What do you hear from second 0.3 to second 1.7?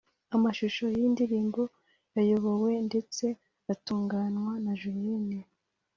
Amashusho y’iyi ndirimbo